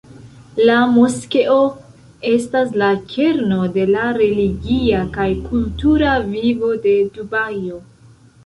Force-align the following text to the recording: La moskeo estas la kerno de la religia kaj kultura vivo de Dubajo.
La 0.67 0.75
moskeo 0.93 1.57
estas 2.29 2.73
la 2.83 2.89
kerno 3.11 3.59
de 3.77 3.85
la 3.91 4.07
religia 4.17 5.05
kaj 5.19 5.29
kultura 5.47 6.19
vivo 6.33 6.73
de 6.89 6.99
Dubajo. 7.19 7.81